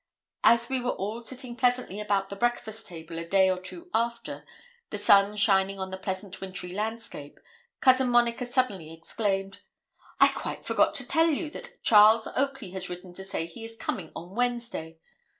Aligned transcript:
As 0.43 0.67
we 0.67 0.81
were 0.81 0.89
all 0.89 1.21
sitting 1.23 1.55
pleasantly 1.55 1.99
about 2.01 2.29
the 2.29 2.35
breakfast 2.35 2.87
table 2.87 3.19
a 3.19 3.23
day 3.23 3.51
or 3.51 3.57
two 3.61 3.91
after, 3.93 4.43
the 4.89 4.97
sun 4.97 5.35
shining 5.35 5.77
on 5.77 5.91
the 5.91 5.95
pleasant 5.97 6.41
wintry 6.41 6.73
landscape, 6.73 7.39
Cousin 7.81 8.09
Monica 8.09 8.47
suddenly 8.47 8.91
exclaimed 8.91 9.59
'I 10.19 10.29
quite 10.29 10.65
forgot 10.65 10.95
to 10.95 11.05
tell 11.05 11.27
you 11.29 11.51
that 11.51 11.75
Charles 11.83 12.25
Oakley 12.35 12.71
has 12.71 12.89
written 12.89 13.13
to 13.13 13.23
say 13.23 13.45
he 13.45 13.63
is 13.63 13.75
coming 13.75 14.11
on 14.15 14.33
Wednesday. 14.33 14.97